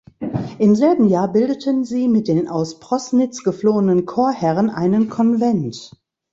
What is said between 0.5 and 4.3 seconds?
Im selben Jahr bildeten sie mit den aus Proßnitz geflohenen